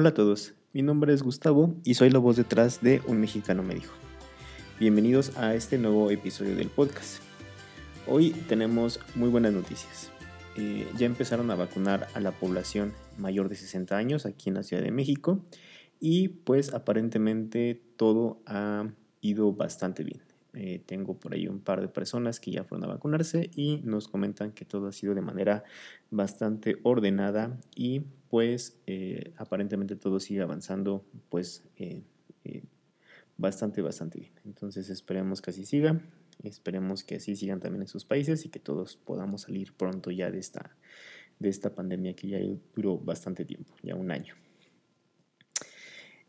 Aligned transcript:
Hola 0.00 0.10
a 0.10 0.14
todos, 0.14 0.54
mi 0.72 0.82
nombre 0.82 1.12
es 1.12 1.24
Gustavo 1.24 1.74
y 1.82 1.94
soy 1.94 2.10
la 2.10 2.20
voz 2.20 2.36
detrás 2.36 2.80
de 2.80 3.02
Un 3.08 3.18
Mexicano 3.18 3.64
Me 3.64 3.74
Dijo. 3.74 3.92
Bienvenidos 4.78 5.36
a 5.36 5.56
este 5.56 5.76
nuevo 5.76 6.12
episodio 6.12 6.54
del 6.54 6.68
podcast. 6.68 7.20
Hoy 8.06 8.30
tenemos 8.46 9.00
muy 9.16 9.28
buenas 9.28 9.52
noticias. 9.52 10.12
Eh, 10.56 10.86
ya 10.96 11.06
empezaron 11.06 11.50
a 11.50 11.56
vacunar 11.56 12.06
a 12.14 12.20
la 12.20 12.30
población 12.30 12.92
mayor 13.16 13.48
de 13.48 13.56
60 13.56 13.96
años 13.96 14.24
aquí 14.24 14.50
en 14.50 14.54
la 14.54 14.62
Ciudad 14.62 14.84
de 14.84 14.92
México 14.92 15.44
y 15.98 16.28
pues 16.28 16.72
aparentemente 16.74 17.82
todo 17.96 18.40
ha 18.46 18.86
ido 19.20 19.52
bastante 19.52 20.04
bien. 20.04 20.22
Eh, 20.54 20.80
tengo 20.86 21.18
por 21.18 21.34
ahí 21.34 21.48
un 21.48 21.58
par 21.58 21.80
de 21.80 21.88
personas 21.88 22.38
que 22.38 22.52
ya 22.52 22.62
fueron 22.62 22.88
a 22.88 22.94
vacunarse 22.94 23.50
y 23.52 23.80
nos 23.82 24.06
comentan 24.06 24.52
que 24.52 24.64
todo 24.64 24.86
ha 24.86 24.92
sido 24.92 25.16
de 25.16 25.22
manera 25.22 25.64
bastante 26.12 26.76
ordenada 26.84 27.58
y 27.74 28.02
pues 28.30 28.78
eh, 28.86 29.32
aparentemente 29.36 29.96
todo 29.96 30.20
sigue 30.20 30.42
avanzando 30.42 31.04
pues 31.28 31.64
eh, 31.76 32.04
bastante, 33.36 33.82
bastante 33.82 34.18
bien. 34.20 34.32
Entonces 34.44 34.90
esperemos 34.90 35.40
que 35.40 35.50
así 35.50 35.64
siga, 35.64 36.00
esperemos 36.42 37.04
que 37.04 37.16
así 37.16 37.36
sigan 37.36 37.60
también 37.60 37.82
en 37.82 37.88
sus 37.88 38.04
países 38.04 38.44
y 38.44 38.48
que 38.48 38.58
todos 38.58 38.96
podamos 38.96 39.42
salir 39.42 39.72
pronto 39.74 40.10
ya 40.10 40.30
de 40.30 40.38
esta, 40.38 40.76
de 41.38 41.48
esta 41.48 41.74
pandemia 41.74 42.14
que 42.14 42.28
ya 42.28 42.38
duró 42.74 42.98
bastante 42.98 43.44
tiempo, 43.44 43.74
ya 43.82 43.94
un 43.94 44.10
año. 44.10 44.34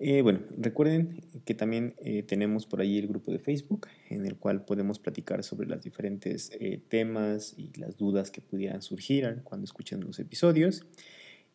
Eh, 0.02 0.22
bueno, 0.22 0.39
recuerden 0.58 1.20
que 1.44 1.53
también 1.53 1.94
eh, 2.00 2.23
tenemos 2.23 2.66
por 2.66 2.80
ahí 2.80 2.97
el 2.97 3.08
grupo 3.08 3.34
de 3.34 3.39
Facebook 3.39 3.88
en 4.09 4.25
el 4.25 4.38
cual 4.38 4.63
podemos 4.63 4.97
platicar 4.97 5.44
sobre 5.44 5.67
los 5.67 5.81
diferentes 5.81 6.52
eh, 6.58 6.81
temas 6.88 7.53
y 7.58 7.77
las 7.77 7.97
dudas 7.97 8.31
que 8.31 8.39
pudieran 8.39 8.81
surgir 8.81 9.41
cuando 9.44 9.66
escuchen 9.66 10.00
los 10.00 10.17
episodios. 10.20 10.86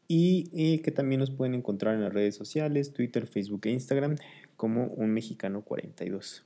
Y 0.07 0.79
que 0.79 0.91
también 0.91 1.21
nos 1.21 1.31
pueden 1.31 1.55
encontrar 1.55 1.95
en 1.95 2.03
las 2.03 2.12
redes 2.12 2.35
sociales, 2.35 2.93
Twitter, 2.93 3.27
Facebook 3.27 3.62
e 3.65 3.71
Instagram 3.71 4.17
como 4.56 4.87
un 4.87 5.11
mexicano 5.11 5.62
42. 5.62 6.45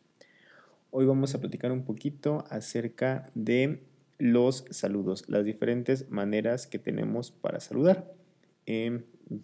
Hoy 0.91 1.07
vamos 1.07 1.35
a 1.35 1.41
platicar 1.41 1.73
un 1.73 1.85
poquito 1.85 2.45
acerca 2.51 3.31
de 3.35 3.83
los 4.19 4.65
saludos, 4.71 5.25
las 5.29 5.45
diferentes 5.45 6.11
maneras 6.11 6.67
que 6.67 6.79
tenemos 6.79 7.31
para 7.31 7.61
saludar. 7.61 8.13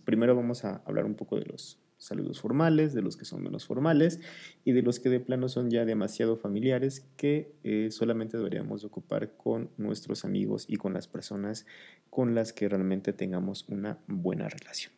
primero 0.05 0.35
vamos 0.35 0.65
a 0.65 0.83
hablar 0.87 1.05
un 1.05 1.15
poco 1.15 1.39
de 1.39 1.45
los 1.45 1.79
saludos 1.99 2.41
formales, 2.41 2.95
de 2.95 3.03
los 3.03 3.17
que 3.17 3.25
son 3.25 3.43
menos 3.43 3.67
formales 3.67 4.21
y 4.65 4.73
de 4.73 4.83
los 4.83 5.01
que 5.01 5.09
de 5.09 5.21
plano 5.21 5.49
son 5.49 5.71
ya 5.71 5.85
demasiado 5.85 6.37
familiares 6.37 7.07
que 7.17 7.53
eh, 7.65 7.89
solamente 7.91 8.37
deberíamos 8.37 8.85
ocupar 8.85 9.37
con 9.37 9.71
nuestros 9.77 10.25
amigos 10.25 10.67
y 10.69 10.77
con 10.77 10.93
las 10.95 11.09
personas 11.09 11.67
con 12.11 12.35
las 12.35 12.53
que 12.53 12.69
realmente 12.69 13.13
tengamos 13.13 13.69
una 13.69 13.99
buena 14.07 14.49
relación. 14.49 14.93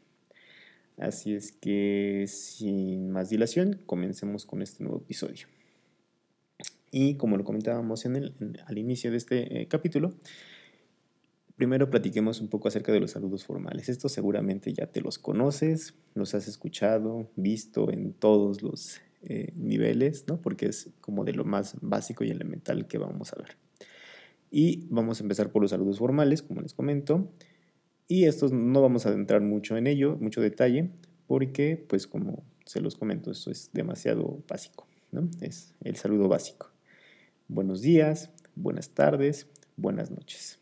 Así 0.98 1.34
es 1.34 1.52
que 1.52 2.24
sin 2.26 3.10
más 3.10 3.28
dilación, 3.28 3.80
comencemos 3.86 4.46
con 4.46 4.62
este 4.62 4.82
nuevo 4.82 4.98
episodio. 4.98 5.46
Y 6.90 7.16
como 7.16 7.36
lo 7.36 7.44
comentábamos 7.44 8.06
en 8.06 8.16
el, 8.16 8.62
al 8.66 8.78
inicio 8.78 9.10
de 9.10 9.16
este 9.18 9.60
eh, 9.60 9.68
capítulo, 9.68 10.14
Primero 11.56 11.88
platiquemos 11.88 12.42
un 12.42 12.48
poco 12.48 12.68
acerca 12.68 12.92
de 12.92 13.00
los 13.00 13.12
saludos 13.12 13.46
formales. 13.46 13.88
Estos 13.88 14.12
seguramente 14.12 14.74
ya 14.74 14.86
te 14.86 15.00
los 15.00 15.18
conoces, 15.18 15.94
los 16.14 16.34
has 16.34 16.48
escuchado, 16.48 17.30
visto 17.34 17.90
en 17.90 18.12
todos 18.12 18.60
los 18.62 19.00
eh, 19.22 19.54
niveles, 19.56 20.26
¿no? 20.28 20.38
porque 20.40 20.66
es 20.66 20.90
como 21.00 21.24
de 21.24 21.32
lo 21.32 21.46
más 21.46 21.76
básico 21.80 22.24
y 22.24 22.30
elemental 22.30 22.86
que 22.86 22.98
vamos 22.98 23.32
a 23.32 23.36
ver. 23.36 23.56
Y 24.50 24.86
vamos 24.90 25.20
a 25.20 25.24
empezar 25.24 25.50
por 25.50 25.62
los 25.62 25.70
saludos 25.70 25.98
formales, 25.98 26.42
como 26.42 26.60
les 26.60 26.74
comento. 26.74 27.32
Y 28.06 28.24
estos 28.24 28.52
no 28.52 28.82
vamos 28.82 29.06
a 29.06 29.08
adentrar 29.08 29.40
mucho 29.40 29.78
en 29.78 29.86
ello, 29.86 30.18
mucho 30.20 30.42
detalle, 30.42 30.90
porque, 31.26 31.82
pues 31.88 32.06
como 32.06 32.44
se 32.66 32.80
los 32.80 32.96
comento, 32.96 33.30
esto 33.30 33.50
es 33.50 33.70
demasiado 33.72 34.42
básico, 34.46 34.86
¿no? 35.10 35.28
Es 35.40 35.74
el 35.82 35.96
saludo 35.96 36.28
básico. 36.28 36.70
Buenos 37.48 37.80
días, 37.80 38.30
buenas 38.54 38.90
tardes, 38.90 39.48
buenas 39.76 40.10
noches. 40.10 40.60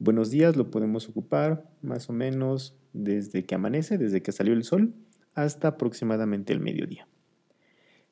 Buenos 0.00 0.30
días 0.30 0.56
lo 0.56 0.70
podemos 0.70 1.08
ocupar 1.08 1.70
más 1.80 2.10
o 2.10 2.12
menos 2.12 2.76
desde 2.92 3.44
que 3.44 3.54
amanece, 3.54 3.96
desde 3.96 4.22
que 4.22 4.32
salió 4.32 4.52
el 4.52 4.64
sol, 4.64 4.92
hasta 5.34 5.68
aproximadamente 5.68 6.52
el 6.52 6.60
mediodía. 6.60 7.06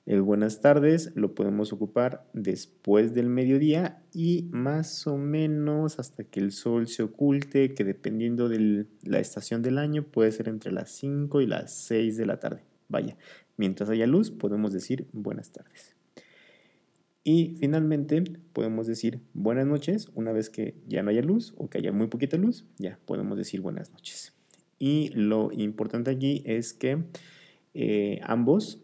El 0.06 0.22
buenas 0.22 0.60
tardes 0.60 1.12
lo 1.16 1.34
podemos 1.34 1.72
ocupar 1.72 2.28
después 2.32 3.14
del 3.14 3.28
mediodía 3.28 4.02
y 4.12 4.48
más 4.52 5.06
o 5.06 5.16
menos 5.16 5.98
hasta 5.98 6.24
que 6.24 6.40
el 6.40 6.52
sol 6.52 6.86
se 6.86 7.02
oculte, 7.02 7.74
que 7.74 7.84
dependiendo 7.84 8.48
de 8.48 8.86
la 9.02 9.18
estación 9.18 9.62
del 9.62 9.78
año 9.78 10.04
puede 10.04 10.30
ser 10.30 10.48
entre 10.48 10.70
las 10.70 10.90
5 10.90 11.40
y 11.40 11.46
las 11.46 11.72
6 11.72 12.16
de 12.16 12.26
la 12.26 12.38
tarde. 12.38 12.64
Vaya, 12.88 13.16
mientras 13.56 13.90
haya 13.90 14.06
luz 14.06 14.30
podemos 14.30 14.72
decir 14.72 15.06
buenas 15.12 15.50
tardes. 15.50 15.96
Y 17.24 17.56
finalmente 17.60 18.22
podemos 18.52 18.86
decir 18.86 19.20
buenas 19.32 19.66
noches 19.66 20.10
una 20.14 20.32
vez 20.32 20.50
que 20.50 20.74
ya 20.88 21.02
no 21.02 21.10
haya 21.10 21.22
luz 21.22 21.54
o 21.56 21.68
que 21.68 21.78
haya 21.78 21.92
muy 21.92 22.08
poquita 22.08 22.36
luz, 22.36 22.64
ya 22.78 22.98
podemos 23.04 23.38
decir 23.38 23.60
buenas 23.60 23.92
noches. 23.92 24.32
Y 24.78 25.10
lo 25.10 25.52
importante 25.52 26.10
aquí 26.10 26.42
es 26.44 26.72
que 26.72 27.04
eh, 27.74 28.20
ambos 28.24 28.80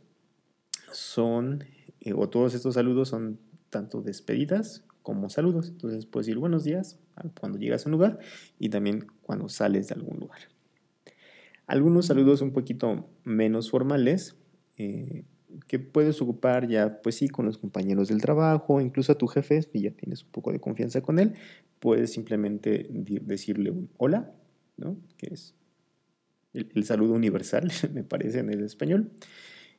son, 0.92 1.64
eh, 2.00 2.12
o 2.14 2.28
todos 2.28 2.54
estos 2.54 2.74
saludos 2.74 3.08
son 3.08 3.40
tanto 3.70 4.02
despedidas 4.02 4.84
como 5.02 5.28
saludos. 5.30 5.68
Entonces 5.68 6.06
puedes 6.06 6.26
decir 6.26 6.38
buenos 6.38 6.64
días 6.64 7.00
cuando 7.40 7.58
llegas 7.58 7.84
a 7.84 7.88
un 7.88 7.92
lugar 7.92 8.18
y 8.58 8.68
también 8.68 9.06
cuando 9.22 9.48
sales 9.48 9.88
de 9.88 9.94
algún 9.94 10.20
lugar. 10.20 10.40
Algunos 11.66 12.06
saludos 12.06 12.40
un 12.40 12.52
poquito 12.52 13.08
menos 13.24 13.70
formales. 13.70 14.36
Eh, 14.76 15.24
que 15.66 15.78
puedes 15.78 16.20
ocupar 16.22 16.68
ya, 16.68 17.00
pues 17.02 17.16
sí, 17.16 17.28
con 17.28 17.46
los 17.46 17.58
compañeros 17.58 18.08
del 18.08 18.20
trabajo, 18.20 18.80
incluso 18.80 19.12
a 19.12 19.18
tu 19.18 19.26
jefe, 19.26 19.62
si 19.62 19.80
ya 19.80 19.90
tienes 19.90 20.24
un 20.24 20.30
poco 20.30 20.52
de 20.52 20.60
confianza 20.60 21.00
con 21.00 21.18
él, 21.18 21.34
puedes 21.80 22.12
simplemente 22.12 22.86
decirle 22.90 23.70
un 23.70 23.90
hola, 23.96 24.32
¿no? 24.76 24.96
Que 25.16 25.34
es 25.34 25.54
el, 26.52 26.84
saludo 26.84 27.14
universal, 27.14 27.70
me 27.92 28.04
parece, 28.04 28.40
en 28.40 28.50
el 28.50 28.64
español. 28.64 29.10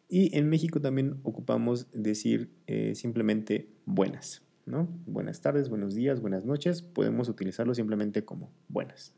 Y 0.07 0.35
en 0.35 0.50
México 0.50 0.81
también 0.81 1.19
ocupamos 1.23 1.88
decir 1.94 2.50
eh, 2.68 2.95
simplemente 2.95 3.69
buenas, 3.85 4.41
¿no? 4.66 4.88
Buenas 5.06 5.41
tardes, 5.41 5.69
buenos 5.69 5.94
días, 5.94 6.19
buenas 6.19 6.45
noches. 6.45 6.81
Podemos 6.81 7.29
utilizarlo 7.29 7.75
simplemente 7.75 8.25
como 8.25 8.51
buenas. 8.68 9.13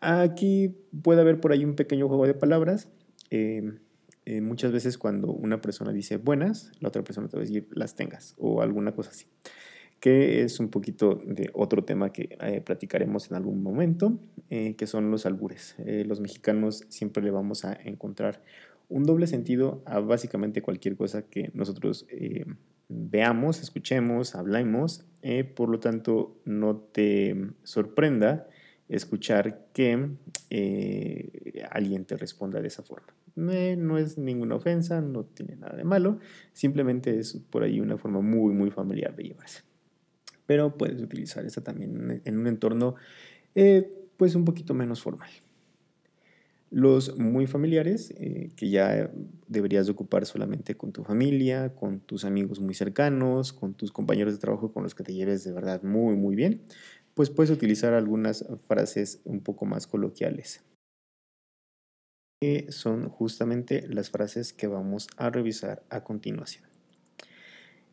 Aquí 0.00 0.74
puede 1.02 1.20
haber 1.20 1.40
por 1.40 1.52
ahí 1.52 1.64
un 1.64 1.76
pequeño 1.76 2.08
juego 2.08 2.26
de 2.26 2.34
palabras. 2.34 2.88
Eh, 3.30 3.78
eh, 4.24 4.40
muchas 4.40 4.70
veces 4.70 4.98
cuando 4.98 5.32
una 5.32 5.60
persona 5.60 5.92
dice 5.92 6.16
buenas, 6.16 6.70
la 6.80 6.88
otra 6.88 7.02
persona 7.02 7.28
te 7.28 7.36
va 7.36 7.42
a 7.42 7.46
decir 7.46 7.66
las 7.72 7.96
tengas 7.96 8.34
o 8.38 8.62
alguna 8.62 8.92
cosa 8.92 9.10
así, 9.10 9.26
que 9.98 10.42
es 10.42 10.60
un 10.60 10.68
poquito 10.68 11.20
de 11.26 11.50
otro 11.54 11.84
tema 11.84 12.12
que 12.12 12.36
eh, 12.40 12.60
platicaremos 12.60 13.30
en 13.30 13.36
algún 13.36 13.62
momento, 13.62 14.18
eh, 14.48 14.76
que 14.76 14.86
son 14.86 15.10
los 15.10 15.26
albures. 15.26 15.74
los 16.06 16.20
mexicanos 16.20 16.84
siempre 16.88 17.22
le 17.22 17.32
vamos 17.32 17.64
a 17.64 17.72
encontrar 17.72 18.42
un 18.88 19.04
doble 19.04 19.26
sentido 19.26 19.82
a 19.86 19.98
básicamente 19.98 20.62
cualquier 20.62 20.96
cosa 20.96 21.22
que 21.22 21.50
nosotros 21.54 22.06
veamos, 22.88 23.60
escuchemos, 23.60 24.34
hablemos, 24.34 25.06
por 25.54 25.70
lo 25.70 25.80
tanto 25.80 26.36
no 26.44 26.76
te 26.76 27.34
sorprenda 27.62 28.48
escuchar 28.88 29.66
que 29.72 30.10
alguien 31.70 32.04
te 32.04 32.16
responda 32.18 32.60
de 32.60 32.68
esa 32.68 32.82
forma 32.82 33.14
no 33.34 33.98
es 33.98 34.18
ninguna 34.18 34.56
ofensa, 34.56 35.00
no 35.00 35.24
tiene 35.24 35.56
nada 35.56 35.76
de 35.76 35.84
malo, 35.84 36.18
simplemente 36.52 37.18
es 37.18 37.40
por 37.50 37.62
ahí 37.62 37.80
una 37.80 37.96
forma 37.96 38.20
muy, 38.20 38.52
muy 38.54 38.70
familiar 38.70 39.14
de 39.16 39.24
llevarse. 39.24 39.62
Pero 40.46 40.76
puedes 40.76 41.00
utilizar 41.00 41.44
esa 41.44 41.62
también 41.62 42.22
en 42.24 42.38
un 42.38 42.46
entorno 42.46 42.96
eh, 43.54 43.90
pues 44.16 44.34
un 44.34 44.44
poquito 44.44 44.74
menos 44.74 45.02
formal. 45.02 45.30
Los 46.70 47.18
muy 47.18 47.46
familiares, 47.46 48.14
eh, 48.16 48.50
que 48.56 48.70
ya 48.70 49.10
deberías 49.46 49.88
ocupar 49.90 50.24
solamente 50.24 50.74
con 50.74 50.90
tu 50.90 51.04
familia, 51.04 51.74
con 51.74 52.00
tus 52.00 52.24
amigos 52.24 52.60
muy 52.60 52.72
cercanos, 52.72 53.52
con 53.52 53.74
tus 53.74 53.92
compañeros 53.92 54.32
de 54.32 54.38
trabajo 54.38 54.72
con 54.72 54.82
los 54.82 54.94
que 54.94 55.04
te 55.04 55.12
lleves 55.12 55.44
de 55.44 55.52
verdad 55.52 55.82
muy, 55.82 56.16
muy 56.16 56.34
bien, 56.34 56.62
pues 57.14 57.28
puedes 57.28 57.50
utilizar 57.50 57.92
algunas 57.92 58.46
frases 58.64 59.20
un 59.24 59.40
poco 59.40 59.66
más 59.66 59.86
coloquiales 59.86 60.64
que 62.42 62.72
son 62.72 63.08
justamente 63.08 63.86
las 63.88 64.10
frases 64.10 64.52
que 64.52 64.66
vamos 64.66 65.06
a 65.16 65.30
revisar 65.30 65.84
a 65.90 66.02
continuación. 66.02 66.64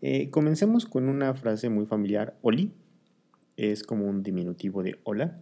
Eh, 0.01 0.31
comencemos 0.31 0.87
con 0.87 1.07
una 1.07 1.35
frase 1.35 1.69
muy 1.69 1.85
familiar, 1.85 2.35
oli, 2.41 2.73
es 3.57 3.83
como 3.83 4.07
un 4.07 4.23
diminutivo 4.23 4.81
de 4.81 4.99
hola, 5.03 5.39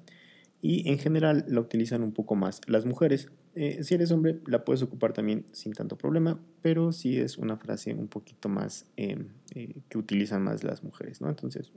y 0.62 0.89
en 0.89 1.00
general 1.00 1.45
la 1.48 1.62
utilizan 1.62 2.04
un 2.04 2.12
poco 2.12 2.36
más 2.36 2.59
las 2.68 2.86
mujeres. 2.86 3.30
Eh, 3.56 3.81
si 3.81 3.95
eres 3.95 4.12
hombre, 4.12 4.42
la 4.45 4.65
puedes 4.65 4.81
ocupar 4.81 5.13
también 5.13 5.45
sin 5.53 5.71
tanto 5.71 5.98
problema, 5.98 6.38
pero 6.62 6.92
sí 6.92 7.18
es 7.18 7.38
una 7.38 7.56
frase 7.56 7.94
un 7.94 8.10
poquito 8.10 8.50
más 8.50 8.88
em, 8.98 9.30
eh, 9.56 9.74
que 9.88 9.98
utilizan 9.98 10.44
más 10.44 10.65
las 10.65 10.83
mujeres, 10.83 11.21
¿no? 11.21 11.30
Entonces, 11.30 11.71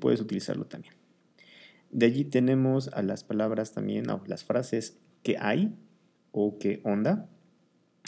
puedes 0.00 0.22
utilizarlo 0.22 0.64
también. 0.64 0.94
De 1.90 2.06
allí 2.06 2.24
tenemos 2.24 2.88
a 2.94 3.02
las 3.02 3.22
palabras 3.22 3.74
también, 3.74 4.08
a 4.08 4.22
las 4.26 4.44
frases 4.44 4.96
que 5.22 5.36
hay, 5.38 5.74
o 6.38 6.58
qué 6.58 6.80
onda, 6.84 7.30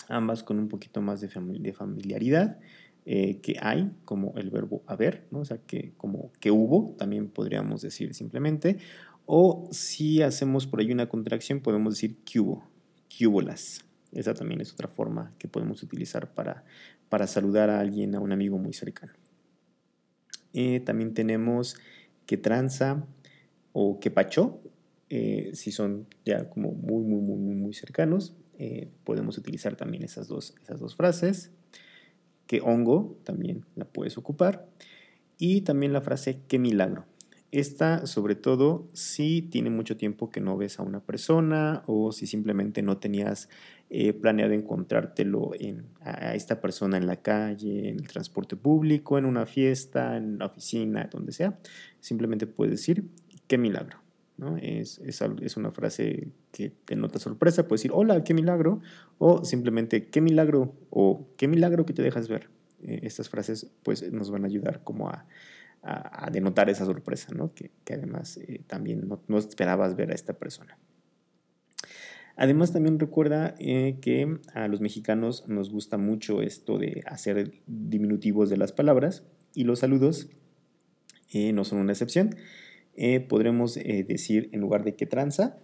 ambas 0.08 0.42
con 0.42 0.58
un 0.58 0.68
poquito 0.68 1.00
más 1.00 1.22
de, 1.22 1.28
familiaridad 1.72 2.58
eh, 3.06 3.40
que 3.40 3.56
hay, 3.58 3.90
como 4.04 4.34
el 4.36 4.50
verbo 4.50 4.82
haber, 4.86 5.26
¿no? 5.30 5.40
o 5.40 5.44
sea, 5.46 5.56
que 5.66 5.94
como 5.96 6.30
que 6.38 6.50
hubo, 6.50 6.94
también 6.98 7.30
podríamos 7.30 7.80
decir 7.80 8.12
simplemente, 8.12 8.76
o 9.24 9.66
si 9.72 10.20
hacemos 10.20 10.66
por 10.66 10.80
ahí 10.80 10.92
una 10.92 11.08
contracción, 11.08 11.60
podemos 11.60 11.94
decir 11.94 12.18
que 12.24 12.38
hubo, 12.40 12.68
que 13.08 13.26
hubo 13.26 13.40
las. 13.40 13.84
Esa 14.12 14.34
también 14.34 14.60
es 14.60 14.72
otra 14.72 14.88
forma 14.88 15.34
que 15.38 15.48
podemos 15.48 15.82
utilizar 15.82 16.34
para, 16.34 16.64
para 17.08 17.26
saludar 17.26 17.70
a 17.70 17.80
alguien, 17.80 18.14
a 18.14 18.20
un 18.20 18.32
amigo 18.32 18.58
muy 18.58 18.74
cercano. 18.74 19.12
Eh, 20.52 20.80
también 20.80 21.14
tenemos 21.14 21.76
que 22.26 22.36
tranza 22.36 23.06
o 23.72 24.00
que 24.00 24.10
pacho, 24.10 24.60
eh, 25.10 25.50
si 25.54 25.72
son 25.72 26.06
ya 26.24 26.48
como 26.48 26.72
muy, 26.72 27.02
muy, 27.02 27.20
muy, 27.20 27.54
muy 27.54 27.74
cercanos. 27.74 28.34
Eh, 28.58 28.88
podemos 29.04 29.38
utilizar 29.38 29.76
también 29.76 30.02
esas 30.02 30.28
dos, 30.28 30.54
esas 30.62 30.80
dos 30.80 30.96
frases. 30.96 31.50
Que 32.46 32.60
hongo 32.60 33.18
también 33.24 33.64
la 33.76 33.84
puedes 33.84 34.18
ocupar. 34.18 34.68
Y 35.38 35.62
también 35.62 35.92
la 35.92 36.00
frase 36.00 36.40
qué 36.48 36.58
milagro. 36.58 37.06
Esta, 37.50 38.06
sobre 38.06 38.34
todo, 38.34 38.90
si 38.92 39.40
tiene 39.40 39.70
mucho 39.70 39.96
tiempo 39.96 40.30
que 40.30 40.40
no 40.40 40.58
ves 40.58 40.78
a 40.78 40.82
una 40.82 41.00
persona 41.00 41.82
o 41.86 42.12
si 42.12 42.26
simplemente 42.26 42.82
no 42.82 42.98
tenías 42.98 43.48
eh, 43.88 44.12
planeado 44.12 44.52
encontrártelo 44.52 45.52
en, 45.58 45.86
a 46.02 46.34
esta 46.34 46.60
persona 46.60 46.98
en 46.98 47.06
la 47.06 47.22
calle, 47.22 47.88
en 47.88 48.00
el 48.00 48.06
transporte 48.06 48.54
público, 48.56 49.16
en 49.16 49.24
una 49.24 49.46
fiesta, 49.46 50.18
en 50.18 50.38
la 50.38 50.46
oficina, 50.46 51.08
donde 51.10 51.32
sea. 51.32 51.58
Simplemente 52.00 52.46
puedes 52.46 52.72
decir, 52.72 53.08
qué 53.46 53.56
milagro. 53.56 54.07
Es, 54.62 55.00
es, 55.00 55.56
una 55.56 55.72
frase 55.72 56.28
que 56.52 56.70
te 56.70 56.94
nota 56.94 57.18
sorpresa, 57.18 57.66
puedes 57.66 57.80
decir, 57.80 57.90
hola, 57.92 58.22
qué 58.22 58.34
milagro, 58.34 58.80
o 59.18 59.44
simplemente, 59.44 60.08
qué 60.10 60.20
milagro, 60.20 60.76
o 60.90 61.26
qué 61.36 61.48
milagro 61.48 61.84
que 61.84 61.92
te 61.92 62.02
dejas 62.02 62.28
ver. 62.28 62.48
Eh, 62.82 63.00
estas 63.02 63.28
frases 63.28 63.68
pues 63.82 64.12
nos 64.12 64.30
van 64.30 64.44
a 64.44 64.46
ayudar 64.46 64.84
como 64.84 65.08
a, 65.08 65.26
denotar 66.30 66.68
esa 66.68 66.84
sorpresa, 66.84 67.32
que, 67.54 67.94
además 67.94 68.36
eh, 68.36 68.62
también 68.66 69.08
no, 69.26 69.38
esperabas 69.38 69.96
ver 69.96 70.10
a 70.10 70.14
esta 70.14 70.34
persona. 70.34 70.76
Además 72.36 72.72
también 72.72 72.98
recuerda 72.98 73.54
eh, 73.58 73.96
que 74.00 74.38
a 74.54 74.68
los 74.68 74.80
mexicanos 74.80 75.48
nos 75.48 75.70
gusta 75.70 75.96
mucho 75.96 76.42
esto 76.42 76.78
de 76.78 77.02
hacer 77.06 77.62
diminutivos 77.66 78.50
de 78.50 78.58
las 78.58 78.72
palabras 78.72 79.24
y 79.54 79.64
los 79.64 79.78
saludos 79.78 80.28
no 81.32 81.64
son 81.64 81.78
una 81.78 81.92
excepción. 81.92 82.36
Eh, 83.00 83.20
podremos 83.20 83.76
eh, 83.76 84.04
decir 84.06 84.48
en 84.50 84.60
lugar 84.60 84.82
de 84.82 84.96
que 84.96 85.06
tranza, 85.06 85.56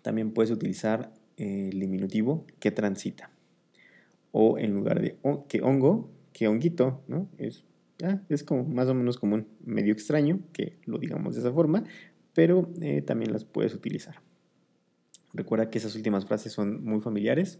también 0.00 0.30
puedes 0.30 0.52
utilizar 0.52 1.12
eh, 1.36 1.70
el 1.72 1.80
diminutivo 1.80 2.46
que 2.60 2.70
transita. 2.70 3.32
O 4.30 4.56
en 4.56 4.74
lugar 4.74 5.00
de 5.00 5.16
que 5.48 5.60
hongo, 5.60 6.12
que 6.32 6.46
honguito, 6.46 7.02
¿no? 7.08 7.28
Es, 7.36 7.64
es 8.28 8.44
como 8.44 8.62
más 8.62 8.86
o 8.86 8.94
menos 8.94 9.18
como 9.18 9.34
un 9.34 9.48
medio 9.64 9.92
extraño 9.92 10.38
que 10.52 10.78
lo 10.84 10.98
digamos 10.98 11.34
de 11.34 11.40
esa 11.40 11.52
forma, 11.52 11.82
pero 12.32 12.68
también 13.06 13.32
las 13.32 13.44
puedes 13.44 13.74
utilizar. 13.74 14.20
Recuerda 15.32 15.68
que 15.68 15.78
esas 15.78 15.96
últimas 15.96 16.26
frases 16.26 16.52
son 16.52 16.84
muy 16.84 17.00
familiares 17.00 17.58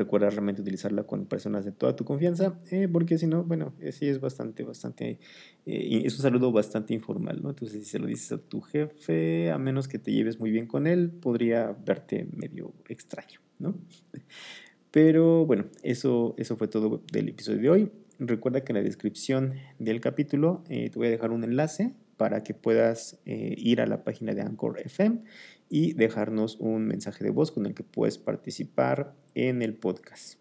recuerda 0.00 0.30
realmente 0.30 0.62
utilizarla 0.62 1.04
con 1.04 1.26
personas 1.26 1.64
de 1.64 1.72
toda 1.72 1.94
tu 1.94 2.04
confianza, 2.04 2.58
eh, 2.70 2.88
porque 2.90 3.18
si 3.18 3.26
no, 3.26 3.44
bueno, 3.44 3.74
eh, 3.80 3.92
sí 3.92 4.08
es 4.08 4.18
bastante, 4.18 4.64
bastante, 4.64 5.18
eh, 5.66 6.02
es 6.04 6.16
un 6.16 6.22
saludo 6.22 6.50
bastante 6.52 6.94
informal, 6.94 7.40
¿no? 7.42 7.50
Entonces, 7.50 7.84
si 7.84 7.90
se 7.90 7.98
lo 7.98 8.06
dices 8.06 8.32
a 8.32 8.38
tu 8.38 8.60
jefe, 8.62 9.50
a 9.50 9.58
menos 9.58 9.88
que 9.88 9.98
te 9.98 10.12
lleves 10.12 10.40
muy 10.40 10.50
bien 10.50 10.66
con 10.66 10.86
él, 10.86 11.10
podría 11.10 11.76
verte 11.86 12.26
medio 12.34 12.72
extraño, 12.88 13.40
¿no? 13.58 13.74
Pero 14.90 15.44
bueno, 15.46 15.66
eso, 15.82 16.34
eso 16.38 16.56
fue 16.56 16.66
todo 16.66 17.02
del 17.12 17.28
episodio 17.28 17.60
de 17.60 17.70
hoy. 17.70 17.92
Recuerda 18.18 18.62
que 18.62 18.72
en 18.72 18.78
la 18.78 18.82
descripción 18.82 19.54
del 19.78 20.00
capítulo 20.00 20.64
te 20.66 20.92
voy 20.94 21.06
a 21.06 21.10
dejar 21.10 21.30
un 21.30 21.44
enlace 21.44 21.94
para 22.20 22.42
que 22.42 22.52
puedas 22.52 23.18
ir 23.24 23.80
a 23.80 23.86
la 23.86 24.04
página 24.04 24.34
de 24.34 24.42
Anchor 24.42 24.78
FM 24.78 25.22
y 25.70 25.94
dejarnos 25.94 26.56
un 26.60 26.86
mensaje 26.86 27.24
de 27.24 27.30
voz 27.30 27.50
con 27.50 27.64
el 27.64 27.72
que 27.72 27.82
puedes 27.82 28.18
participar 28.18 29.14
en 29.34 29.62
el 29.62 29.72
podcast. 29.72 30.38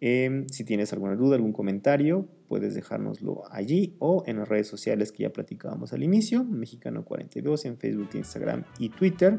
Em, 0.00 0.48
si 0.48 0.64
tienes 0.64 0.94
alguna 0.94 1.14
duda, 1.14 1.36
algún 1.36 1.52
comentario, 1.52 2.26
puedes 2.48 2.74
dejárnoslo 2.74 3.42
allí 3.50 3.94
o 3.98 4.24
en 4.26 4.38
las 4.38 4.48
redes 4.48 4.68
sociales 4.68 5.12
que 5.12 5.24
ya 5.24 5.34
platicábamos 5.34 5.92
al 5.92 6.02
inicio, 6.02 6.44
Mexicano42 6.44 7.66
en 7.66 7.76
Facebook, 7.76 8.08
Instagram 8.14 8.64
y 8.78 8.88
Twitter. 8.88 9.38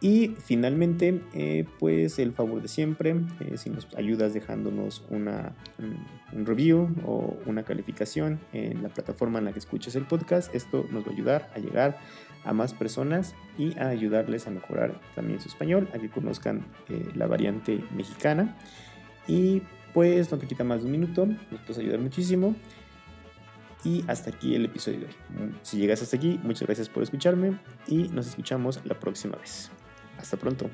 Y 0.00 0.28
finalmente, 0.28 1.20
eh, 1.34 1.66
pues 1.78 2.18
el 2.18 2.32
favor 2.32 2.62
de 2.62 2.68
siempre, 2.68 3.16
eh, 3.40 3.58
si 3.58 3.68
nos 3.68 3.86
ayudas 3.96 4.32
dejándonos 4.32 5.04
una, 5.10 5.52
un, 5.78 6.46
review 6.46 6.88
o 7.04 7.36
una 7.44 7.64
calificación 7.64 8.40
en 8.54 8.82
la 8.82 8.88
plataforma 8.88 9.40
en 9.40 9.44
la 9.44 9.52
que 9.52 9.58
escuches 9.58 9.94
el 9.96 10.06
podcast, 10.06 10.54
esto 10.54 10.86
nos 10.90 11.04
va 11.04 11.10
a 11.10 11.12
ayudar 11.12 11.50
a 11.54 11.58
llegar 11.58 11.98
a 12.44 12.54
más 12.54 12.72
personas 12.72 13.34
y 13.58 13.78
a 13.78 13.88
ayudarles 13.88 14.46
a 14.46 14.50
mejorar 14.50 14.98
también 15.14 15.38
su 15.38 15.48
español, 15.48 15.90
a 15.92 15.98
que 15.98 16.08
conozcan 16.08 16.64
eh, 16.88 17.06
la 17.14 17.26
variante 17.26 17.84
mexicana. 17.94 18.56
Y 19.28 19.60
pues 19.92 20.32
no 20.32 20.38
te 20.38 20.46
quita 20.46 20.64
más 20.64 20.80
de 20.80 20.86
un 20.86 20.92
minuto, 20.92 21.26
nos 21.26 21.60
puedes 21.60 21.76
ayudar 21.76 22.00
muchísimo. 22.00 22.56
Y 23.84 24.04
hasta 24.08 24.30
aquí 24.30 24.54
el 24.54 24.66
episodio 24.66 25.00
de 25.00 25.06
hoy. 25.06 25.12
Si 25.62 25.78
llegas 25.78 26.00
hasta 26.00 26.16
aquí, 26.16 26.38
muchas 26.42 26.66
gracias 26.66 26.88
por 26.88 27.02
escucharme 27.02 27.58
y 27.86 28.08
nos 28.08 28.26
escuchamos 28.26 28.80
la 28.84 28.98
próxima 28.98 29.36
vez. 29.36 29.70
Hasta 30.20 30.36
pronto. 30.36 30.70